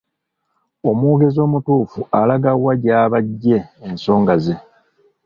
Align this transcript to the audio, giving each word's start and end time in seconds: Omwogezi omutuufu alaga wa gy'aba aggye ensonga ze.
Omwogezi 0.89 1.39
omutuufu 1.45 1.99
alaga 2.19 2.51
wa 2.63 2.73
gy'aba 2.81 3.17
aggye 3.21 3.59
ensonga 3.87 4.33
ze. 4.43 4.55